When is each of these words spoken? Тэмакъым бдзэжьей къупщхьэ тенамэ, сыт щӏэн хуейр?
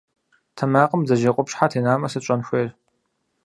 Тэмакъым 0.55 1.01
бдзэжьей 1.03 1.33
къупщхьэ 1.35 1.65
тенамэ, 1.71 2.07
сыт 2.09 2.23
щӏэн 2.25 2.41
хуейр? 2.47 2.69